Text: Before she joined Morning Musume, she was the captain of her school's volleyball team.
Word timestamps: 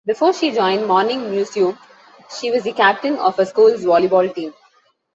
Before 0.03 0.33
she 0.33 0.49
joined 0.49 0.87
Morning 0.87 1.19
Musume, 1.25 1.77
she 2.39 2.49
was 2.49 2.63
the 2.63 2.73
captain 2.73 3.17
of 3.19 3.37
her 3.37 3.45
school's 3.45 3.83
volleyball 3.85 4.33
team. 4.33 4.51